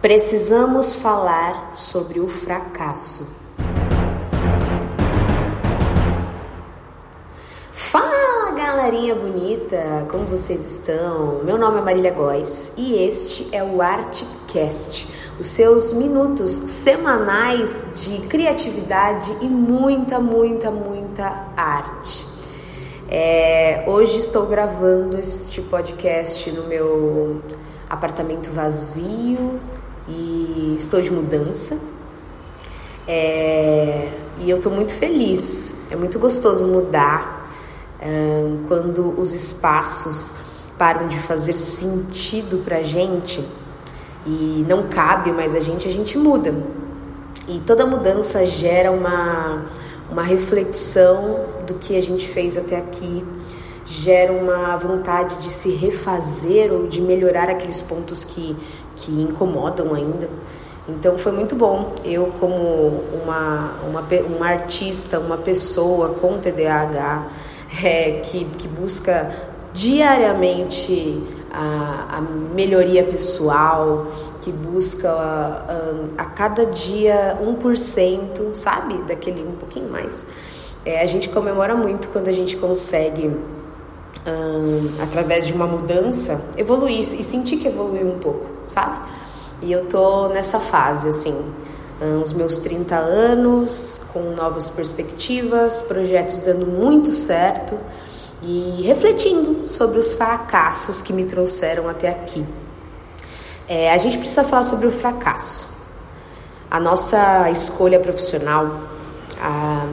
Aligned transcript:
Precisamos 0.00 0.92
falar 0.92 1.74
sobre 1.74 2.20
o 2.20 2.28
fracasso. 2.28 3.26
Fala, 7.72 8.52
galerinha 8.52 9.16
bonita! 9.16 10.06
Como 10.08 10.24
vocês 10.26 10.64
estão? 10.64 11.42
Meu 11.42 11.58
nome 11.58 11.78
é 11.78 11.82
Marília 11.82 12.12
Góes 12.12 12.72
e 12.76 12.94
este 12.94 13.48
é 13.50 13.64
o 13.64 13.82
Artcast, 13.82 15.08
os 15.36 15.46
seus 15.46 15.92
minutos 15.92 16.52
semanais 16.52 17.84
de 17.96 18.18
criatividade 18.28 19.36
e 19.40 19.46
muita, 19.46 20.20
muita, 20.20 20.70
muita 20.70 21.48
arte. 21.56 22.24
É, 23.10 23.82
hoje 23.88 24.18
estou 24.18 24.46
gravando 24.46 25.18
este 25.18 25.60
podcast 25.60 26.52
no 26.52 26.68
meu 26.68 27.42
apartamento 27.90 28.48
vazio 28.52 29.58
e 30.08 30.74
estou 30.76 31.00
de 31.00 31.12
mudança. 31.12 31.78
É, 33.06 34.10
e 34.38 34.50
eu 34.50 34.56
estou 34.56 34.72
muito 34.72 34.94
feliz. 34.94 35.76
É 35.90 35.96
muito 35.96 36.18
gostoso 36.18 36.66
mudar 36.66 37.50
é, 38.00 38.42
quando 38.66 39.18
os 39.18 39.32
espaços 39.32 40.34
param 40.76 41.08
de 41.08 41.18
fazer 41.18 41.54
sentido 41.54 42.64
para 42.64 42.82
gente 42.82 43.44
e 44.24 44.64
não 44.68 44.84
cabe 44.84 45.32
mais 45.32 45.54
a 45.54 45.60
gente, 45.60 45.88
a 45.88 45.90
gente 45.90 46.16
muda. 46.16 46.54
E 47.48 47.60
toda 47.60 47.86
mudança 47.86 48.44
gera 48.46 48.92
uma, 48.92 49.64
uma 50.10 50.22
reflexão 50.22 51.46
do 51.66 51.74
que 51.74 51.96
a 51.96 52.02
gente 52.02 52.28
fez 52.28 52.56
até 52.56 52.76
aqui, 52.76 53.24
gera 53.84 54.32
uma 54.32 54.76
vontade 54.76 55.36
de 55.36 55.48
se 55.48 55.70
refazer 55.70 56.72
ou 56.72 56.86
de 56.86 57.00
melhorar 57.00 57.48
aqueles 57.48 57.80
pontos 57.80 58.22
que, 58.22 58.54
que 58.98 59.10
incomodam 59.10 59.94
ainda. 59.94 60.28
Então 60.88 61.18
foi 61.18 61.32
muito 61.32 61.54
bom. 61.54 61.94
Eu, 62.04 62.32
como 62.40 62.56
uma, 63.22 63.72
uma, 63.88 64.06
uma 64.36 64.46
artista, 64.46 65.18
uma 65.18 65.36
pessoa 65.36 66.10
com 66.10 66.38
TDAH, 66.38 67.28
é, 67.82 68.20
que, 68.24 68.44
que 68.44 68.66
busca 68.66 69.30
diariamente 69.72 71.22
a, 71.52 72.16
a 72.16 72.20
melhoria 72.20 73.04
pessoal, 73.04 74.06
que 74.40 74.50
busca 74.50 75.10
um, 75.10 76.14
a 76.16 76.24
cada 76.24 76.66
dia 76.66 77.38
1%, 77.42 78.54
sabe? 78.54 78.98
Daquele 79.02 79.42
um 79.42 79.52
pouquinho 79.52 79.90
mais. 79.90 80.26
É, 80.84 81.02
a 81.02 81.06
gente 81.06 81.28
comemora 81.28 81.74
muito 81.74 82.08
quando 82.08 82.28
a 82.28 82.32
gente 82.32 82.56
consegue 82.56 83.30
um, 84.28 85.02
através 85.02 85.46
de 85.46 85.52
uma 85.52 85.66
mudança, 85.66 86.52
evoluir 86.56 87.00
e 87.00 87.04
sentir 87.04 87.56
que 87.56 87.68
evoluiu 87.68 88.06
um 88.06 88.18
pouco, 88.18 88.46
sabe? 88.66 88.98
E 89.62 89.72
eu 89.72 89.86
tô 89.86 90.28
nessa 90.28 90.60
fase, 90.60 91.08
assim, 91.08 91.34
um, 92.00 92.22
os 92.22 92.32
meus 92.32 92.58
30 92.58 92.94
anos, 92.94 94.02
com 94.12 94.34
novas 94.34 94.68
perspectivas, 94.68 95.82
projetos 95.82 96.38
dando 96.38 96.66
muito 96.66 97.10
certo 97.10 97.78
e 98.42 98.82
refletindo 98.82 99.68
sobre 99.68 99.98
os 99.98 100.12
fracassos 100.12 101.00
que 101.00 101.12
me 101.12 101.24
trouxeram 101.24 101.88
até 101.88 102.10
aqui. 102.10 102.44
É, 103.68 103.92
a 103.92 103.98
gente 103.98 104.16
precisa 104.16 104.44
falar 104.44 104.62
sobre 104.62 104.86
o 104.86 104.92
fracasso. 104.92 105.76
A 106.70 106.78
nossa 106.78 107.50
escolha 107.50 107.98
profissional, 107.98 108.80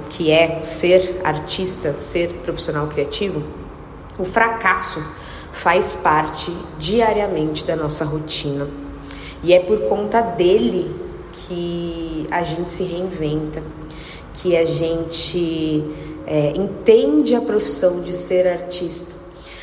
que 0.10 0.30
é 0.32 0.64
ser 0.66 1.22
artista, 1.24 1.94
ser 1.94 2.30
profissional 2.44 2.88
criativo, 2.88 3.44
o 4.18 4.26
fracasso 4.26 5.04
faz 5.52 5.96
parte 5.96 6.52
diariamente 6.78 7.66
da 7.66 7.76
nossa 7.76 8.04
rotina. 8.06 8.68
E 9.44 9.54
é 9.54 9.60
por 9.60 9.82
conta 9.82 10.22
dele 10.22 10.94
que 11.32 12.28
a 12.32 12.44
gente 12.44 12.72
se 12.72 12.84
reinventa, 12.84 13.62
que 14.34 14.56
a 14.56 14.66
gente 14.66 15.84
é, 16.26 16.54
entende 16.56 17.36
a 17.36 17.42
profissão 17.42 18.02
de 18.02 18.14
ser 18.14 18.48
artista. 18.48 19.14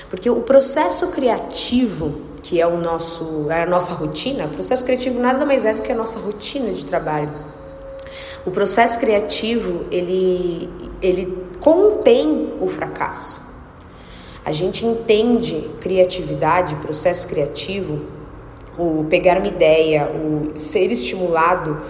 Porque 0.09 0.29
o 0.29 0.43
processo 0.43 1.09
criativo, 1.09 2.15
que 2.43 2.61
é 2.61 2.67
o 2.67 2.77
nosso, 2.79 3.51
é 3.51 3.63
a 3.63 3.67
nossa 3.67 3.93
rotina, 3.95 4.45
o 4.45 4.51
processo 4.51 4.85
criativo 4.85 5.19
nada 5.19 5.45
mais 5.45 5.65
é 5.65 5.73
do 5.73 5.83
que 5.83 5.91
a 5.91 5.95
nossa 5.95 6.19
rotina 6.19 6.71
de 6.73 6.85
trabalho. 6.85 7.33
O 8.45 8.51
processo 8.51 8.99
criativo, 8.99 9.87
ele, 9.91 10.69
ele 11.01 11.47
contém 11.61 12.53
o 12.61 12.69
fracasso. 12.69 13.42
A 14.45 14.51
gente 14.51 14.85
entende 14.85 15.71
criatividade, 15.81 16.75
processo 16.77 17.29
criativo, 17.29 18.07
o 18.77 19.05
pegar 19.09 19.39
uma 19.39 19.47
ideia, 19.47 20.09
o 20.11 20.59
ser 20.59 20.91
estimulado 20.91 21.81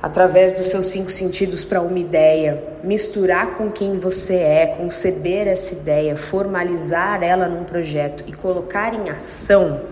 através 0.00 0.52
dos 0.52 0.66
seus 0.66 0.86
cinco 0.86 1.10
sentidos 1.10 1.64
para 1.64 1.80
uma 1.80 1.98
ideia, 1.98 2.62
misturar 2.82 3.54
com 3.54 3.70
quem 3.70 3.98
você 3.98 4.34
é, 4.34 4.66
conceber 4.66 5.46
essa 5.46 5.74
ideia, 5.74 6.16
formalizar 6.16 7.22
ela 7.22 7.48
num 7.48 7.64
projeto 7.64 8.24
e 8.26 8.32
colocar 8.32 8.94
em 8.94 9.10
ação, 9.10 9.82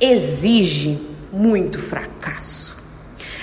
exige 0.00 0.98
muito 1.32 1.78
fracasso. 1.78 2.76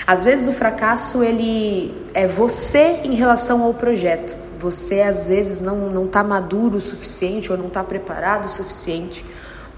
Às 0.06 0.24
vezes 0.24 0.48
o 0.48 0.52
fracasso 0.52 1.22
ele 1.22 1.94
é 2.12 2.26
você 2.26 3.00
em 3.04 3.14
relação 3.14 3.62
ao 3.62 3.72
projeto 3.74 4.43
você 4.64 5.02
às 5.02 5.28
vezes 5.28 5.60
não 5.60 5.90
não 5.90 6.06
está 6.06 6.24
maduro 6.24 6.78
o 6.78 6.80
suficiente 6.80 7.52
ou 7.52 7.58
não 7.58 7.66
está 7.66 7.84
preparado 7.84 8.46
o 8.46 8.48
suficiente 8.48 9.24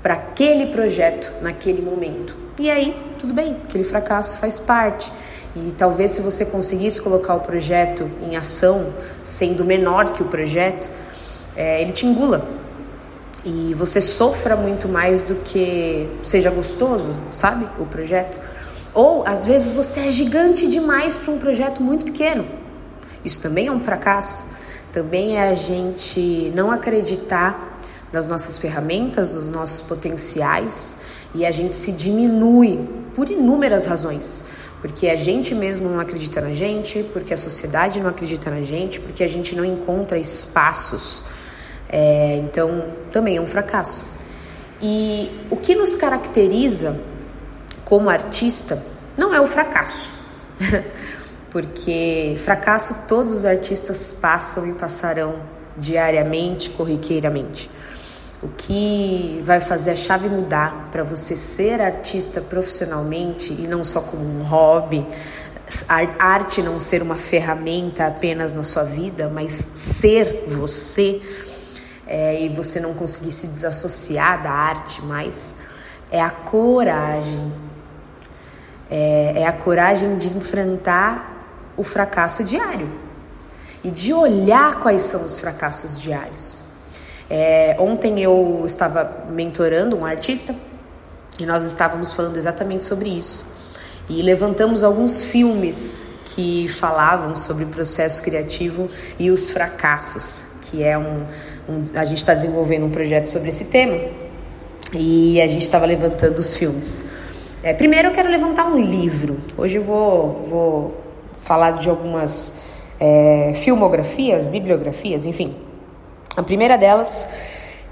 para 0.01 0.15
aquele 0.15 0.67
projeto 0.67 1.33
naquele 1.43 1.83
momento. 1.83 2.37
E 2.61 2.71
aí, 2.71 2.97
tudo 3.19 3.35
bem, 3.35 3.57
aquele 3.65 3.83
fracasso 3.83 4.39
faz 4.39 4.61
parte. 4.61 5.13
E 5.57 5.73
talvez 5.77 6.13
se 6.13 6.21
você 6.21 6.45
conseguisse 6.45 7.03
colocar 7.03 7.35
o 7.35 7.41
projeto 7.41 8.09
em 8.23 8.37
ação, 8.37 8.95
sendo 9.23 9.65
menor 9.65 10.11
que 10.11 10.23
o 10.23 10.27
projeto, 10.27 10.89
é, 11.57 11.83
ele 11.83 11.91
te 11.91 12.07
engula. 12.07 12.47
E 13.45 13.75
você 13.75 14.01
sofra 14.01 14.55
muito 14.57 14.89
mais 14.89 15.21
do 15.21 15.35
que 15.37 16.09
seja 16.23 16.51
gostoso, 16.51 17.13
sabe? 17.31 17.67
O 17.79 17.87
projeto. 17.87 18.41
Ou 18.95 19.27
às 19.27 19.45
vezes 19.45 19.71
você 19.71 20.01
é 20.01 20.11
gigante 20.11 20.69
demais 20.69 21.17
para 21.17 21.33
um 21.35 21.39
projeto 21.39 21.83
muito 21.83 22.05
pequeno. 22.05 22.47
Isso 23.25 23.41
também 23.41 23.67
é 23.67 23.73
um 23.73 23.81
fracasso 23.81 24.47
também 24.97 25.37
é 25.37 25.51
a 25.51 25.53
gente 25.53 26.51
não 26.55 26.71
acreditar 26.71 27.79
nas 28.11 28.27
nossas 28.27 28.57
ferramentas, 28.57 29.37
nos 29.37 29.51
nossos 29.51 29.83
potenciais 29.83 30.97
e 31.35 31.45
a 31.45 31.51
gente 31.51 31.77
se 31.77 31.93
diminui 31.93 32.89
por 33.15 33.29
inúmeras 33.31 33.85
razões. 33.85 34.43
Porque 34.81 35.09
a 35.09 35.15
gente 35.15 35.55
mesmo 35.55 35.91
não 35.91 36.01
acredita 36.01 36.41
na 36.41 36.53
gente, 36.53 37.03
porque 37.13 37.35
a 37.35 37.37
sociedade 37.37 38.01
não 38.01 38.09
acredita 38.09 38.51
na 38.51 38.63
gente, 38.63 38.99
porque 38.99 39.23
a 39.23 39.27
gente 39.27 39.55
não 39.55 39.67
encontra 39.67 40.19
espaços. 40.19 41.23
É, 41.91 42.39
então, 42.39 42.87
também 43.11 43.37
é 43.37 43.41
um 43.41 43.47
fracasso. 43.47 44.07
E 44.81 45.31
o 45.51 45.59
que 45.59 45.75
nos 45.75 45.95
caracteriza 45.95 46.99
como 47.85 48.09
artista 48.09 48.83
não 49.15 49.35
é 49.35 49.43
o 49.43 49.47
fracasso. 49.47 50.15
porque 51.51 52.37
fracasso 52.39 53.07
todos 53.07 53.33
os 53.33 53.45
artistas 53.45 54.13
passam 54.13 54.67
e 54.67 54.73
passarão 54.75 55.41
diariamente, 55.77 56.71
corriqueiramente. 56.71 57.71
O 58.43 58.49
que 58.49 59.41
vai 59.43 59.61
fazer 59.61 59.93
a 59.93 59.95
chave 59.95 60.29
mudar 60.29 60.89
para 60.93 61.03
você 61.03 61.35
ser 61.35 61.81
artista 61.81 62.41
profissionalmente 62.41 63.53
e 63.53 63.67
não 63.67 63.83
só 63.83 64.01
como 64.01 64.23
um 64.23 64.43
hobby, 64.43 65.07
arte 65.89 66.63
não 66.63 66.79
ser 66.79 67.03
uma 67.03 67.17
ferramenta 67.17 68.07
apenas 68.07 68.53
na 68.53 68.63
sua 68.63 68.85
vida, 68.85 69.29
mas 69.29 69.53
ser 69.53 70.45
você 70.47 71.21
é, 72.07 72.41
e 72.41 72.49
você 72.49 72.79
não 72.79 72.95
conseguir 72.95 73.33
se 73.33 73.49
desassociar 73.49 74.43
da 74.43 74.51
arte 74.51 75.03
mais, 75.03 75.57
é 76.11 76.21
a 76.21 76.31
coragem. 76.31 77.53
É, 78.89 79.33
é 79.37 79.47
a 79.47 79.53
coragem 79.53 80.17
de 80.17 80.29
enfrentar 80.29 81.36
o 81.77 81.85
fracasso 81.85 82.43
diário 82.43 82.89
e 83.83 83.91
de 83.91 84.13
olhar 84.13 84.81
quais 84.81 85.03
são 85.03 85.25
os 85.25 85.39
fracassos 85.39 86.01
diários. 86.01 86.63
É, 87.29 87.77
ontem 87.79 88.21
eu 88.21 88.63
estava 88.65 89.27
mentorando 89.29 89.97
um 89.97 90.07
artista 90.07 90.55
E 91.39 91.45
nós 91.45 91.65
estávamos 91.65 92.13
falando 92.13 92.37
exatamente 92.37 92.85
sobre 92.85 93.11
isso. 93.11 93.45
E 94.09 94.23
levantamos 94.23 94.83
alguns 94.83 95.23
filmes 95.23 96.07
que 96.25 96.67
falavam 96.69 97.35
sobre 97.37 97.65
o 97.65 97.69
processo 97.69 98.23
criativo 98.23 98.89
e 99.19 99.31
os 99.31 99.51
fracassos, 99.51 100.47
que 100.63 100.83
é 100.83 100.97
um, 100.97 101.25
um 101.69 101.83
a 101.95 102.05
gente 102.05 102.19
está 102.19 102.33
desenvolvendo 102.33 102.87
um 102.87 102.91
projeto 102.91 103.27
sobre 103.27 103.49
esse 103.49 103.67
tema 103.67 103.99
e 104.93 105.41
a 105.41 105.47
gente 105.47 105.63
estava 105.63 105.85
levantando 105.85 106.39
os 106.39 106.57
filmes. 106.57 107.05
É, 107.63 107.75
primeiro 107.75 108.09
eu 108.09 108.13
quero 108.13 108.31
levantar 108.31 108.67
um 108.67 108.79
livro. 108.79 109.39
Hoje 109.57 109.77
eu 109.77 109.83
vou, 109.83 110.43
vou 110.45 111.06
falar 111.37 111.73
de 111.79 111.89
algumas 111.89 112.55
é, 112.99 113.53
filmografias, 113.55 114.49
bibliografias, 114.49 115.27
enfim. 115.27 115.55
A 116.37 116.43
primeira 116.43 116.77
delas 116.77 117.29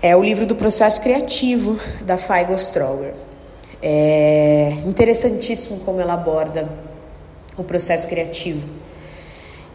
é 0.02 0.14
o 0.14 0.22
livro 0.22 0.46
do 0.46 0.54
processo 0.54 1.00
criativo 1.00 1.78
da 2.02 2.16
Feigo 2.16 2.52
Stroger. 2.54 3.14
É 3.82 4.76
interessantíssimo 4.86 5.80
como 5.80 6.00
ela 6.00 6.14
aborda 6.14 6.68
o 7.56 7.62
processo 7.62 8.08
criativo 8.08 8.62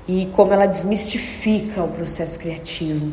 e 0.08 0.28
como 0.28 0.52
ela 0.52 0.66
desmistifica 0.66 1.84
o 1.84 1.88
processo 1.88 2.40
criativo. 2.40 3.12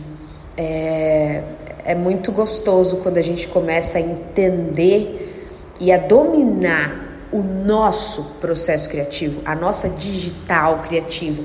É, 0.56 1.42
é 1.84 1.94
muito 1.94 2.32
gostoso 2.32 2.96
quando 2.98 3.18
a 3.18 3.22
gente 3.22 3.46
começa 3.48 3.98
a 3.98 4.00
entender 4.00 5.48
e 5.78 5.92
a 5.92 5.98
dominar 5.98 7.05
o 7.32 7.42
nosso 7.42 8.22
processo 8.40 8.88
criativo, 8.88 9.40
a 9.44 9.54
nossa 9.54 9.88
digital 9.88 10.80
criativa. 10.80 11.42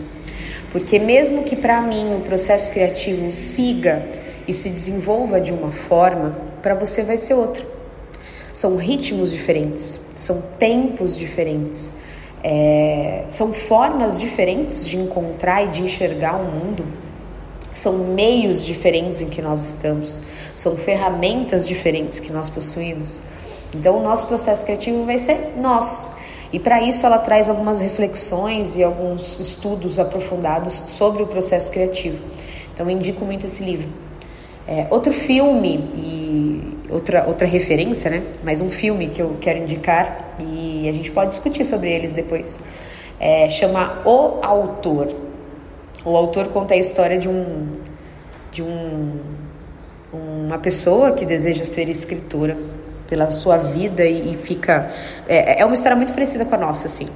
Porque 0.71 0.97
mesmo 0.99 1.43
que 1.43 1.55
para 1.55 1.81
mim 1.81 2.15
o 2.15 2.21
processo 2.21 2.71
criativo 2.71 3.31
siga 3.31 4.07
e 4.47 4.53
se 4.53 4.69
desenvolva 4.69 5.39
de 5.39 5.53
uma 5.53 5.71
forma, 5.71 6.35
para 6.61 6.75
você 6.75 7.03
vai 7.03 7.17
ser 7.17 7.33
outra. 7.33 7.65
São 8.53 8.75
ritmos 8.75 9.31
diferentes, 9.31 9.99
são 10.15 10.41
tempos 10.59 11.17
diferentes, 11.17 11.93
é, 12.43 13.25
são 13.29 13.53
formas 13.53 14.19
diferentes 14.19 14.85
de 14.85 14.97
encontrar 14.97 15.63
e 15.63 15.67
de 15.69 15.83
enxergar 15.83 16.35
o 16.35 16.45
mundo, 16.45 16.85
são 17.71 17.93
meios 18.13 18.65
diferentes 18.65 19.21
em 19.21 19.29
que 19.29 19.41
nós 19.41 19.63
estamos, 19.63 20.21
são 20.55 20.75
ferramentas 20.75 21.65
diferentes 21.65 22.19
que 22.19 22.31
nós 22.31 22.49
possuímos. 22.49 23.21
Então, 23.75 23.97
o 23.97 24.01
nosso 24.01 24.27
processo 24.27 24.65
criativo 24.65 25.05
vai 25.05 25.17
ser 25.17 25.53
nosso. 25.57 26.07
E 26.51 26.59
para 26.59 26.81
isso, 26.81 27.05
ela 27.05 27.17
traz 27.17 27.47
algumas 27.47 27.79
reflexões 27.79 28.75
e 28.77 28.83
alguns 28.83 29.39
estudos 29.39 29.97
aprofundados 29.97 30.83
sobre 30.87 31.23
o 31.23 31.27
processo 31.27 31.71
criativo. 31.71 32.19
Então, 32.73 32.89
eu 32.89 32.95
indico 32.95 33.23
muito 33.23 33.45
esse 33.45 33.63
livro. 33.63 33.87
É, 34.67 34.87
outro 34.89 35.11
filme 35.11 35.77
e 35.95 36.77
outra, 36.91 37.25
outra 37.27 37.47
referência, 37.47 38.11
né? 38.11 38.23
Mas 38.43 38.61
um 38.61 38.69
filme 38.69 39.07
que 39.07 39.21
eu 39.21 39.37
quero 39.39 39.59
indicar 39.59 40.35
e 40.43 40.87
a 40.87 40.91
gente 40.91 41.11
pode 41.11 41.29
discutir 41.29 41.63
sobre 41.63 41.89
eles 41.89 42.13
depois. 42.13 42.59
É, 43.19 43.49
chama 43.49 44.01
O 44.05 44.43
Autor. 44.43 45.13
O 46.03 46.17
autor 46.17 46.47
conta 46.47 46.73
a 46.73 46.77
história 46.77 47.17
de 47.17 47.29
um 47.29 47.71
de 48.51 48.61
um 48.61 49.19
uma 50.11 50.57
pessoa 50.57 51.13
que 51.13 51.25
deseja 51.25 51.63
ser 51.63 51.87
escritora 51.87 52.57
pela 53.11 53.29
sua 53.29 53.57
vida 53.57 54.05
e, 54.05 54.31
e 54.31 54.35
fica 54.35 54.87
é, 55.27 55.61
é 55.61 55.65
uma 55.65 55.73
história 55.73 55.97
muito 55.97 56.13
parecida 56.13 56.45
com 56.45 56.55
a 56.55 56.57
nossa 56.57 56.87
assim 56.87 57.09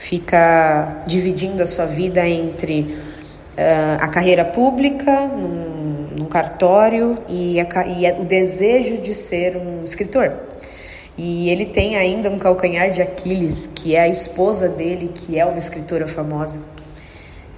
fica 0.00 1.02
dividindo 1.06 1.62
a 1.62 1.66
sua 1.66 1.86
vida 1.86 2.26
entre 2.28 2.80
uh, 2.80 4.00
a 4.00 4.08
carreira 4.08 4.44
pública 4.44 5.28
num, 5.28 6.08
num 6.18 6.24
cartório 6.24 7.18
e, 7.28 7.60
a, 7.60 7.86
e 7.86 8.06
a, 8.06 8.14
o 8.14 8.24
desejo 8.24 8.98
de 8.98 9.12
ser 9.12 9.56
um 9.56 9.84
escritor. 9.84 10.32
E 11.18 11.50
ele 11.50 11.66
tem 11.66 11.96
ainda 11.96 12.30
um 12.30 12.38
calcanhar 12.38 12.90
de 12.90 13.02
Aquiles, 13.02 13.66
que 13.66 13.94
é 13.94 14.00
a 14.00 14.08
esposa 14.08 14.70
dele, 14.70 15.10
que 15.14 15.38
é 15.38 15.44
uma 15.44 15.58
escritora 15.58 16.06
famosa. 16.06 16.60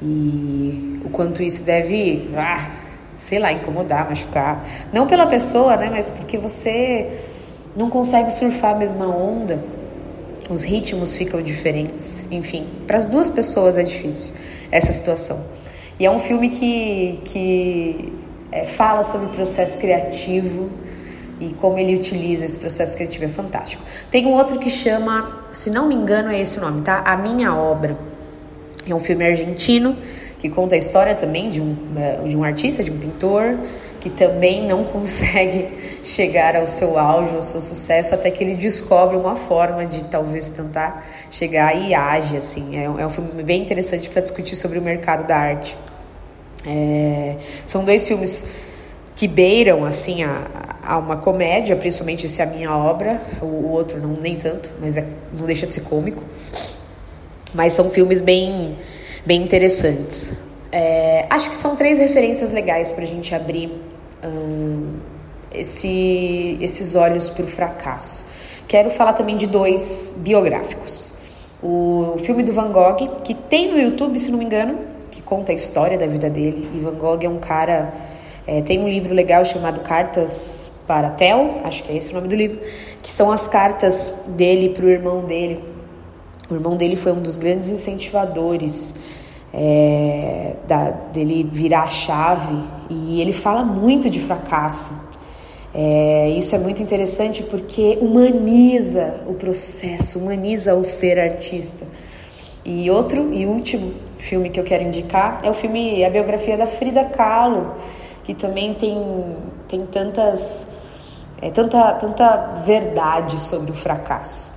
E 0.03 1.01
o 1.05 1.11
quanto 1.11 1.45
isso 1.45 1.63
deve, 1.63 2.29
ah, 2.37 2.73
sei 3.15 3.39
lá, 3.39 3.53
incomodar, 3.53 4.09
machucar. 4.09 4.67
Não 4.93 5.07
pela 5.07 5.27
pessoa, 5.27 5.77
né, 5.77 5.89
mas 5.89 6.11
porque 6.11 6.37
você 6.37 7.09
não 7.77 7.89
consegue 7.89 8.31
surfar 8.31 8.75
a 8.75 8.79
mesma 8.79 9.07
onda. 9.07 9.63
Os 10.49 10.65
ritmos 10.65 11.17
ficam 11.17 11.41
diferentes. 11.41 12.27
Enfim, 12.31 12.67
para 12.87 12.99
as 12.99 13.09
duas 13.09 13.31
pessoas 13.31 13.79
é 13.79 13.83
difícil 13.83 14.35
essa 14.71 14.93
situação. 14.93 15.41
E 15.99 16.07
é 16.07 16.11
um 16.11 16.19
filme 16.19 16.49
que, 16.49 17.21
que 17.25 18.13
é, 18.51 18.65
fala 18.65 19.03
sobre 19.03 19.27
o 19.27 19.31
processo 19.31 19.79
criativo 19.79 20.71
e 21.41 21.53
como 21.55 21.79
ele 21.79 21.95
utiliza 21.95 22.45
esse 22.45 22.59
processo 22.59 22.97
criativo. 22.97 23.25
É 23.25 23.29
fantástico. 23.29 23.83
Tem 24.11 24.27
um 24.27 24.33
outro 24.33 24.59
que 24.59 24.71
chama, 24.71 25.47
se 25.53 25.71
não 25.71 25.89
me 25.89 25.95
engano, 25.95 26.31
é 26.31 26.41
esse 26.41 26.59
o 26.59 26.61
nome, 26.61 26.83
tá? 26.83 27.03
A 27.05 27.17
Minha 27.17 27.55
Obra. 27.55 27.97
É 28.87 28.95
um 28.95 29.01
filme 29.01 29.25
argentino 29.25 29.97
que 30.39 30.49
conta 30.49 30.75
a 30.75 30.79
história 30.79 31.15
também 31.15 31.49
de 31.49 31.63
um, 31.63 31.77
é, 31.97 32.17
de 32.27 32.37
um 32.37 32.43
artista, 32.43 32.83
de 32.83 32.91
um 32.91 32.99
pintor, 32.99 33.57
que 34.03 34.11
também 34.11 34.67
não 34.67 34.83
consegue 34.83 35.69
chegar 36.03 36.57
ao 36.57 36.67
seu 36.67 36.99
auge, 36.99 37.37
ao 37.37 37.43
seu 37.43 37.61
sucesso, 37.61 38.13
até 38.13 38.33
que 38.33 38.43
ele 38.43 38.57
descobre 38.57 39.17
uma 39.17 39.37
forma 39.37 39.87
de 39.87 40.03
talvez 40.05 40.51
tentar 40.51 41.07
chegar 41.31 41.73
e 41.77 41.95
age, 41.95 42.37
assim. 42.37 42.77
É, 42.77 42.85
é 42.85 43.07
um 43.07 43.09
filme 43.09 43.45
bem 43.45 43.63
interessante 43.63 44.11
para 44.11 44.21
discutir 44.21 44.57
sobre 44.57 44.77
o 44.77 44.83
mercado 44.83 45.25
da 45.25 45.37
arte. 45.37 45.79
É, 46.67 47.37
são 47.65 47.85
dois 47.85 48.07
filmes 48.09 48.45
que 49.15 49.29
beiram, 49.29 49.85
assim, 49.85 50.25
a, 50.25 50.49
a 50.83 50.99
uma 50.99 51.17
comédia, 51.17 51.77
principalmente 51.77 52.27
esse 52.27 52.41
é 52.41 52.45
a 52.45 52.49
minha 52.49 52.77
obra, 52.77 53.23
o, 53.41 53.45
o 53.45 53.71
outro 53.71 54.01
não 54.01 54.15
nem 54.21 54.35
tanto, 54.35 54.69
mas 54.81 54.97
é, 54.97 55.07
não 55.33 55.47
deixa 55.47 55.65
de 55.65 55.75
ser 55.75 55.83
cômico. 55.83 56.25
Mas 57.55 57.75
são 57.75 57.89
filmes 57.89 58.21
bem, 58.21 58.77
bem 59.25 59.43
interessantes. 59.43 60.33
É, 60.73 61.25
acho 61.31 61.49
que 61.51 61.55
são 61.55 61.77
três 61.77 62.01
referências 62.01 62.51
legais 62.51 62.91
para 62.91 63.05
a 63.05 63.07
gente 63.07 63.33
abrir 63.33 63.92
esse, 65.53 66.59
esses 66.61 66.95
olhos 66.95 67.31
para 67.31 67.45
o 67.45 67.47
fracasso. 67.47 68.25
Quero 68.67 68.91
falar 68.91 69.13
também 69.13 69.37
de 69.37 69.47
dois 69.47 70.17
biográficos. 70.19 71.13
O 71.63 72.17
filme 72.19 72.43
do 72.43 72.53
Van 72.53 72.73
Gogh, 72.73 72.97
que 73.23 73.35
tem 73.35 73.71
no 73.71 73.79
YouTube, 73.79 74.19
se 74.19 74.31
não 74.31 74.39
me 74.39 74.45
engano, 74.45 74.79
que 75.11 75.23
conta 75.23 75.53
a 75.53 75.55
história 75.55 75.97
da 75.99 76.07
vida 76.07 76.29
dele. 76.29 76.69
E 76.75 76.81
Van 76.81 76.95
Gogh 76.95 77.21
é 77.23 77.29
um 77.29 77.39
cara. 77.39 77.93
É, 78.47 78.61
tem 78.61 78.81
um 78.81 78.89
livro 78.89 79.15
legal 79.15 79.45
chamado 79.45 79.81
Cartas 79.83 80.71
para 80.87 81.11
Tel, 81.11 81.61
acho 81.63 81.85
que 81.85 81.93
é 81.93 81.97
esse 81.97 82.11
o 82.11 82.15
nome 82.15 82.27
do 82.27 82.35
livro, 82.35 82.61
que 83.01 83.09
são 83.09 83.31
as 83.31 83.47
cartas 83.47 84.13
dele 84.29 84.71
para 84.71 84.85
o 84.85 84.89
irmão 84.89 85.25
dele. 85.25 85.63
O 86.51 86.55
irmão 86.55 86.77
dele 86.77 86.97
foi 86.97 87.13
um 87.13 87.21
dos 87.21 87.39
grandes 87.39 87.71
incentivadores 87.71 88.95
é, 89.53 90.55
da, 90.67 90.91
dele 90.91 91.47
virar 91.51 91.83
a 91.83 91.89
chave 91.89 92.59
e 92.89 93.21
ele 93.21 93.33
fala 93.33 93.65
muito 93.65 94.09
de 94.09 94.19
fracasso. 94.21 95.11
É, 95.75 96.29
isso 96.31 96.55
é 96.55 96.59
muito 96.59 96.83
interessante 96.83 97.43
porque 97.43 97.99
humaniza 98.01 99.23
o 99.27 99.35
processo, 99.35 100.19
humaniza 100.19 100.75
o 100.75 100.85
ser 100.85 101.19
artista. 101.19 101.87
E 102.65 102.91
outro 102.91 103.33
e 103.33 103.47
último 103.47 103.93
filme 104.19 104.51
que 104.51 104.61
eu 104.61 104.65
quero 104.65 104.85
indicar 104.85 105.41
é 105.43 105.51
o 105.51 105.55
filme 105.55 106.05
A 106.05 106.11
Biografia 106.11 106.57
da 106.57 106.67
Frida 106.67 107.05
Kahlo, 107.05 107.75
que 108.23 108.35
também 108.35 108.75
tem, 108.75 109.37
tem 109.67 109.85
tantas, 109.87 110.69
é, 111.41 111.51
tanta, 111.51 111.93
tanta 111.95 112.55
verdade 112.65 113.39
sobre 113.41 113.73
o 113.73 113.75
fracasso. 113.75 114.52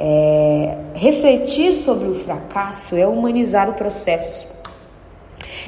É, 0.00 0.76
refletir 0.94 1.74
sobre 1.74 2.06
o 2.06 2.14
fracasso 2.14 2.96
é 2.96 3.04
humanizar 3.04 3.68
o 3.68 3.74
processo. 3.74 4.46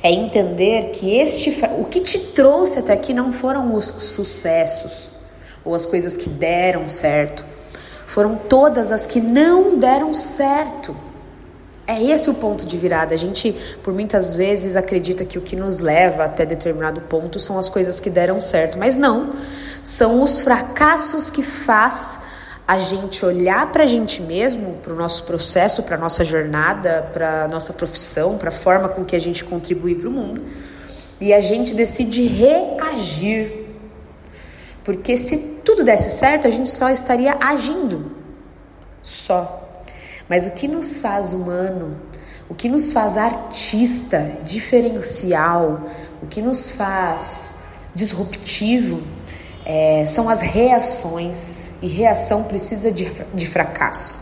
É 0.04 0.10
entender 0.12 0.90
que 0.92 1.16
este 1.16 1.50
o 1.76 1.84
que 1.84 2.00
te 2.00 2.16
trouxe 2.18 2.78
até 2.78 2.92
aqui 2.92 3.12
não 3.12 3.32
foram 3.32 3.74
os 3.74 3.86
sucessos 3.86 5.10
ou 5.64 5.74
as 5.74 5.84
coisas 5.84 6.16
que 6.16 6.28
deram 6.28 6.86
certo, 6.86 7.44
foram 8.06 8.36
todas 8.36 8.92
as 8.92 9.04
que 9.04 9.20
não 9.20 9.76
deram 9.76 10.14
certo. 10.14 10.96
É 11.86 12.00
esse 12.00 12.30
o 12.30 12.34
ponto 12.34 12.64
de 12.64 12.78
virada. 12.78 13.14
A 13.14 13.16
gente, 13.16 13.52
por 13.82 13.92
muitas 13.92 14.32
vezes, 14.32 14.76
acredita 14.76 15.24
que 15.24 15.38
o 15.38 15.42
que 15.42 15.56
nos 15.56 15.80
leva 15.80 16.24
até 16.24 16.46
determinado 16.46 17.00
ponto 17.00 17.40
são 17.40 17.58
as 17.58 17.68
coisas 17.68 17.98
que 17.98 18.08
deram 18.08 18.40
certo, 18.40 18.78
mas 18.78 18.94
não. 18.94 19.32
São 19.82 20.22
os 20.22 20.40
fracassos 20.40 21.30
que 21.30 21.42
faz 21.42 22.20
a 22.70 22.78
gente 22.78 23.26
olhar 23.26 23.72
para 23.72 23.82
a 23.82 23.86
gente 23.88 24.22
mesmo, 24.22 24.74
para 24.74 24.92
o 24.92 24.96
nosso 24.96 25.24
processo, 25.24 25.82
para 25.82 25.96
a 25.96 25.98
nossa 25.98 26.22
jornada, 26.22 27.10
para 27.12 27.46
a 27.46 27.48
nossa 27.48 27.72
profissão, 27.72 28.38
para 28.38 28.50
a 28.50 28.52
forma 28.52 28.88
com 28.88 29.04
que 29.04 29.16
a 29.16 29.18
gente 29.18 29.44
contribui 29.44 29.96
para 29.96 30.08
o 30.08 30.10
mundo, 30.12 30.44
e 31.20 31.34
a 31.34 31.40
gente 31.40 31.74
decide 31.74 32.22
reagir. 32.22 33.66
Porque 34.84 35.16
se 35.16 35.36
tudo 35.64 35.82
desse 35.82 36.16
certo, 36.16 36.46
a 36.46 36.50
gente 36.50 36.70
só 36.70 36.88
estaria 36.88 37.36
agindo. 37.40 38.12
Só. 39.02 39.68
Mas 40.28 40.46
o 40.46 40.52
que 40.52 40.68
nos 40.68 41.00
faz 41.00 41.32
humano, 41.32 42.00
o 42.48 42.54
que 42.54 42.68
nos 42.68 42.92
faz 42.92 43.16
artista, 43.16 44.30
diferencial, 44.44 45.88
o 46.22 46.26
que 46.28 46.40
nos 46.40 46.70
faz 46.70 47.56
disruptivo, 47.92 49.02
é, 49.72 50.04
são 50.04 50.28
as 50.28 50.40
reações, 50.40 51.70
e 51.80 51.86
reação 51.86 52.42
precisa 52.42 52.90
de, 52.90 53.08
de 53.32 53.46
fracasso. 53.46 54.18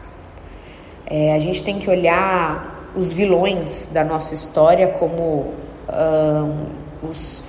É, 1.07 1.33
a 1.33 1.39
gente 1.39 1.65
tem 1.65 1.79
que 1.79 1.89
olhar 1.89 2.91
os 2.95 3.15
vilões 3.15 3.87
da 3.91 4.05
nossa 4.05 4.35
história 4.35 4.89
como 4.89 5.55
um, 5.89 7.09
os, 7.09 7.43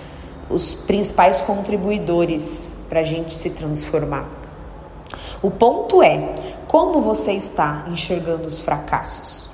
os 0.49 0.73
principais 0.73 1.41
contribuidores 1.41 2.69
para 2.87 3.01
a 3.01 3.03
gente 3.03 3.33
se 3.33 3.49
transformar. 3.49 4.29
O 5.41 5.51
ponto 5.51 6.01
é 6.01 6.31
como 6.69 7.01
você 7.01 7.33
está 7.33 7.85
enxergando 7.89 8.47
os 8.47 8.61
fracassos. 8.61 9.49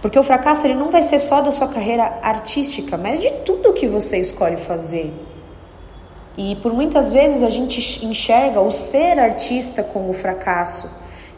Porque 0.00 0.18
o 0.18 0.22
fracasso 0.22 0.66
ele 0.66 0.74
não 0.74 0.90
vai 0.90 1.02
ser 1.02 1.18
só 1.18 1.42
da 1.42 1.50
sua 1.50 1.68
carreira 1.68 2.18
artística, 2.22 2.96
mas 2.96 3.20
de 3.20 3.30
tudo 3.44 3.74
que 3.74 3.86
você 3.86 4.16
escolhe 4.16 4.56
fazer. 4.56 5.12
E 6.38 6.54
por 6.54 6.72
muitas 6.72 7.10
vezes 7.10 7.42
a 7.42 7.50
gente 7.50 8.06
enxerga 8.06 8.60
o 8.60 8.70
ser 8.70 9.18
artista 9.18 9.82
como 9.82 10.12
fracasso 10.12 10.88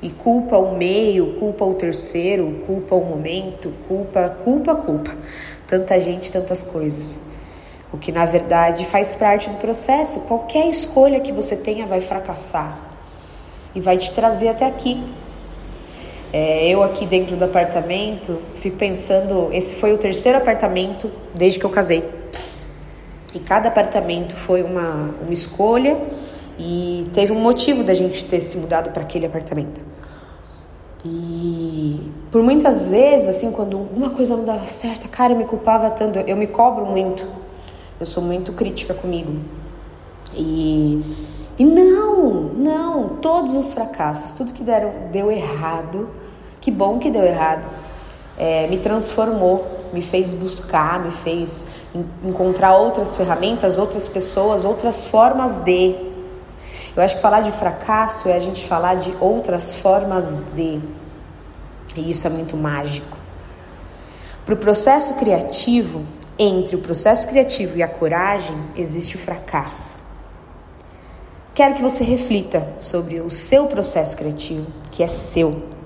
e 0.02 0.10
culpa 0.10 0.58
o 0.58 0.76
meio, 0.76 1.38
culpa 1.38 1.64
o 1.64 1.72
terceiro, 1.72 2.58
culpa 2.66 2.94
o 2.94 3.02
momento, 3.02 3.72
culpa, 3.88 4.36
culpa, 4.44 4.74
culpa. 4.74 5.16
Tanta 5.66 5.98
gente, 5.98 6.30
tantas 6.30 6.62
coisas. 6.62 7.18
O 7.90 7.96
que 7.96 8.12
na 8.12 8.26
verdade 8.26 8.84
faz 8.84 9.14
parte 9.14 9.48
do 9.48 9.56
processo. 9.56 10.20
Qualquer 10.28 10.68
escolha 10.68 11.18
que 11.18 11.32
você 11.32 11.56
tenha 11.56 11.86
vai 11.86 12.02
fracassar 12.02 12.78
e 13.74 13.80
vai 13.80 13.96
te 13.96 14.12
trazer 14.12 14.48
até 14.48 14.66
aqui. 14.66 15.02
É, 16.30 16.68
eu 16.68 16.82
aqui 16.82 17.06
dentro 17.06 17.38
do 17.38 17.44
apartamento 17.46 18.38
fico 18.56 18.76
pensando, 18.76 19.48
esse 19.50 19.76
foi 19.76 19.94
o 19.94 19.98
terceiro 19.98 20.36
apartamento 20.36 21.10
desde 21.34 21.58
que 21.58 21.64
eu 21.64 21.70
casei. 21.70 22.19
E 23.34 23.38
cada 23.38 23.68
apartamento 23.68 24.34
foi 24.34 24.62
uma, 24.62 25.14
uma 25.22 25.32
escolha 25.32 26.00
e 26.58 27.08
teve 27.12 27.32
um 27.32 27.40
motivo 27.40 27.84
da 27.84 27.94
gente 27.94 28.24
ter 28.24 28.40
se 28.40 28.58
mudado 28.58 28.90
para 28.90 29.02
aquele 29.02 29.26
apartamento. 29.26 29.84
E 31.04 32.10
por 32.30 32.42
muitas 32.42 32.90
vezes, 32.90 33.28
assim, 33.28 33.50
quando 33.50 33.78
alguma 33.78 34.10
coisa 34.10 34.36
não 34.36 34.44
dava 34.44 34.66
certo, 34.66 35.08
cara, 35.08 35.32
eu 35.32 35.36
me 35.36 35.44
culpava 35.44 35.90
tanto, 35.90 36.18
eu 36.18 36.36
me 36.36 36.46
cobro 36.46 36.84
muito. 36.84 37.26
Eu 37.98 38.06
sou 38.06 38.22
muito 38.22 38.52
crítica 38.52 38.92
comigo. 38.92 39.40
E, 40.34 41.00
e 41.58 41.64
não, 41.64 42.44
não, 42.54 43.08
todos 43.20 43.54
os 43.54 43.72
fracassos, 43.72 44.32
tudo 44.32 44.52
que 44.52 44.62
deram, 44.62 44.92
deu 45.10 45.30
errado, 45.30 46.08
que 46.60 46.70
bom 46.70 46.98
que 46.98 47.10
deu 47.10 47.24
errado. 47.24 47.68
É, 48.38 48.66
me 48.68 48.78
transformou, 48.78 49.66
me 49.92 50.02
fez 50.02 50.34
buscar, 50.34 51.00
me 51.00 51.10
fez 51.10 51.66
encontrar 52.24 52.76
outras 52.76 53.16
ferramentas, 53.16 53.78
outras 53.78 54.08
pessoas, 54.08 54.64
outras 54.64 55.04
formas 55.04 55.56
de. 55.58 55.96
Eu 56.96 57.02
acho 57.02 57.16
que 57.16 57.22
falar 57.22 57.40
de 57.40 57.52
fracasso 57.52 58.28
é 58.28 58.34
a 58.34 58.40
gente 58.40 58.66
falar 58.66 58.96
de 58.96 59.14
outras 59.20 59.74
formas 59.74 60.42
de. 60.54 60.80
E 61.96 62.10
isso 62.10 62.26
é 62.26 62.30
muito 62.30 62.56
mágico. 62.56 63.16
Para 64.44 64.54
o 64.54 64.56
processo 64.56 65.14
criativo, 65.14 66.04
entre 66.38 66.76
o 66.76 66.80
processo 66.80 67.28
criativo 67.28 67.76
e 67.76 67.82
a 67.82 67.88
coragem, 67.88 68.56
existe 68.76 69.16
o 69.16 69.18
fracasso. 69.18 69.98
Quero 71.54 71.74
que 71.74 71.82
você 71.82 72.02
reflita 72.02 72.66
sobre 72.78 73.20
o 73.20 73.30
seu 73.30 73.66
processo 73.66 74.16
criativo, 74.16 74.66
que 74.90 75.02
é 75.02 75.06
seu 75.06 75.80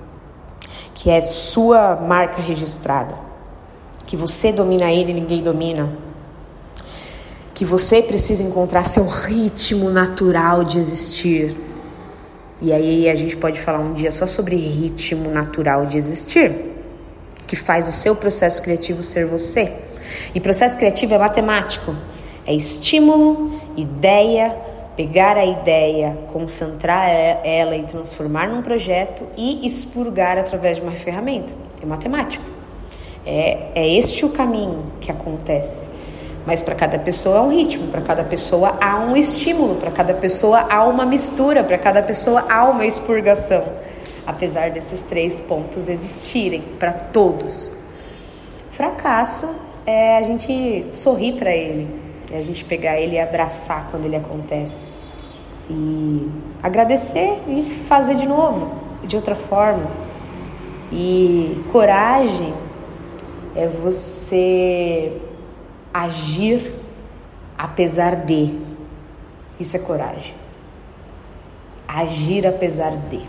que 0.94 1.10
é 1.10 1.20
sua 1.22 1.96
marca 1.96 2.40
registrada, 2.40 3.14
que 4.06 4.16
você 4.16 4.52
domina 4.52 4.90
ele 4.90 5.10
e 5.10 5.14
ninguém 5.14 5.42
domina, 5.42 5.92
que 7.52 7.64
você 7.64 8.02
precisa 8.02 8.42
encontrar 8.42 8.84
seu 8.84 9.06
ritmo 9.06 9.88
natural 9.90 10.64
de 10.64 10.78
existir. 10.78 11.56
E 12.60 12.72
aí 12.72 13.08
a 13.08 13.14
gente 13.14 13.36
pode 13.36 13.60
falar 13.60 13.78
um 13.78 13.92
dia 13.92 14.10
só 14.10 14.26
sobre 14.26 14.56
ritmo 14.56 15.30
natural 15.30 15.86
de 15.86 15.96
existir, 15.96 16.54
que 17.46 17.56
faz 17.56 17.88
o 17.88 17.92
seu 17.92 18.16
processo 18.16 18.62
criativo 18.62 19.02
ser 19.02 19.26
você. 19.26 19.72
E 20.34 20.40
processo 20.40 20.76
criativo 20.76 21.14
é 21.14 21.18
matemático, 21.18 21.94
é 22.46 22.54
estímulo, 22.54 23.60
ideia, 23.76 24.54
pegar 24.96 25.36
a 25.36 25.44
ideia, 25.44 26.16
concentrar 26.32 27.08
ela 27.08 27.76
e 27.76 27.84
transformar 27.84 28.48
num 28.48 28.62
projeto 28.62 29.24
e 29.36 29.66
expurgar 29.66 30.38
através 30.38 30.76
de 30.76 30.82
uma 30.82 30.92
ferramenta. 30.92 31.52
É 31.82 31.86
matemático. 31.86 32.53
É, 33.26 33.68
é 33.74 33.88
este 33.88 34.24
o 34.24 34.30
caminho 34.30 34.92
que 35.00 35.10
acontece. 35.10 35.90
Mas 36.46 36.60
para 36.60 36.74
cada 36.74 36.98
pessoa 36.98 37.38
há 37.38 37.42
um 37.42 37.50
ritmo, 37.50 37.88
para 37.88 38.02
cada 38.02 38.22
pessoa 38.22 38.76
há 38.80 38.98
um 38.98 39.16
estímulo, 39.16 39.76
para 39.76 39.90
cada 39.90 40.12
pessoa 40.12 40.66
há 40.68 40.84
uma 40.84 41.06
mistura, 41.06 41.64
para 41.64 41.78
cada 41.78 42.02
pessoa 42.02 42.44
há 42.48 42.64
uma 42.64 42.84
expurgação. 42.84 43.64
Apesar 44.26 44.70
desses 44.70 45.02
três 45.02 45.40
pontos 45.40 45.88
existirem 45.88 46.62
para 46.78 46.92
todos. 46.92 47.72
Fracasso 48.70 49.48
é 49.86 50.18
a 50.18 50.22
gente 50.22 50.86
sorrir 50.92 51.32
para 51.34 51.50
ele, 51.50 51.88
é 52.32 52.38
a 52.38 52.42
gente 52.42 52.64
pegar 52.64 52.98
ele 52.98 53.16
e 53.16 53.20
abraçar 53.20 53.88
quando 53.90 54.04
ele 54.04 54.16
acontece. 54.16 54.90
E 55.70 56.28
agradecer 56.62 57.42
e 57.48 57.62
fazer 57.62 58.16
de 58.16 58.26
novo, 58.26 58.70
de 59.02 59.16
outra 59.16 59.34
forma. 59.34 59.90
E 60.92 61.62
coragem 61.72 62.52
é 63.54 63.66
você 63.66 65.12
agir 65.92 66.72
apesar 67.56 68.16
de. 68.16 68.58
Isso 69.58 69.76
é 69.76 69.80
coragem. 69.80 70.34
Agir 71.86 72.46
apesar 72.46 72.96
de. 73.08 73.22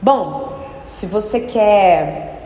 Bom, 0.00 0.56
se 0.86 1.06
você 1.06 1.40
quer 1.40 2.38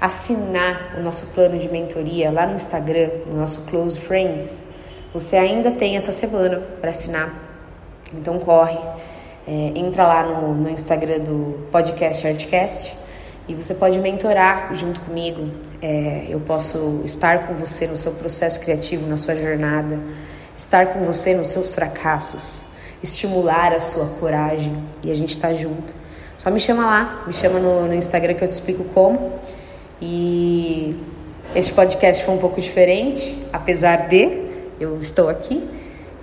assinar 0.00 0.94
o 0.98 1.00
nosso 1.00 1.26
plano 1.28 1.58
de 1.58 1.68
mentoria 1.68 2.30
lá 2.30 2.46
no 2.46 2.54
Instagram, 2.54 3.08
no 3.32 3.40
nosso 3.40 3.62
Close 3.62 3.98
Friends, 3.98 4.64
você 5.12 5.36
ainda 5.36 5.70
tem 5.72 5.96
essa 5.96 6.12
semana 6.12 6.60
para 6.80 6.90
assinar. 6.90 7.34
Então 8.14 8.38
corre, 8.38 8.78
é, 9.46 9.72
entra 9.74 10.06
lá 10.06 10.22
no, 10.22 10.54
no 10.54 10.68
Instagram 10.68 11.20
do 11.20 11.66
podcast 11.70 12.26
Artcast 12.26 12.96
e 13.48 13.54
você 13.54 13.74
pode 13.74 13.98
mentorar 14.00 14.74
junto 14.74 15.00
comigo. 15.00 15.71
É, 15.82 16.26
eu 16.28 16.38
posso 16.38 17.00
estar 17.04 17.48
com 17.48 17.54
você 17.54 17.88
no 17.88 17.96
seu 17.96 18.12
processo 18.12 18.60
criativo, 18.60 19.04
na 19.08 19.16
sua 19.16 19.34
jornada, 19.34 19.98
estar 20.56 20.86
com 20.86 21.04
você 21.04 21.34
nos 21.34 21.48
seus 21.48 21.74
fracassos, 21.74 22.62
estimular 23.02 23.72
a 23.72 23.80
sua 23.80 24.06
coragem 24.20 24.80
e 25.04 25.10
a 25.10 25.14
gente 25.14 25.30
está 25.30 25.52
junto. 25.52 25.92
Só 26.38 26.50
me 26.50 26.60
chama 26.60 26.86
lá, 26.86 27.24
me 27.26 27.32
chama 27.32 27.58
no, 27.58 27.86
no 27.86 27.94
Instagram 27.94 28.34
que 28.34 28.44
eu 28.44 28.48
te 28.48 28.52
explico 28.52 28.84
como. 28.94 29.32
E 30.00 30.96
este 31.54 31.72
podcast 31.72 32.24
foi 32.24 32.34
um 32.34 32.38
pouco 32.38 32.60
diferente, 32.60 33.44
apesar 33.52 34.08
de 34.08 34.46
eu 34.80 34.98
estou 34.98 35.28
aqui. 35.28 35.68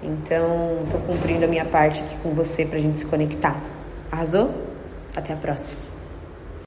Então, 0.02 0.80
estou 0.86 1.02
cumprindo 1.02 1.44
a 1.44 1.48
minha 1.48 1.66
parte 1.66 2.02
aqui 2.02 2.18
com 2.24 2.34
você 2.34 2.66
para 2.66 2.78
a 2.78 2.82
gente 2.82 2.98
se 2.98 3.06
conectar. 3.06 3.62
Arrasou? 4.12 4.50
Até 5.16 5.34
a 5.34 5.36
próxima. 5.36 5.89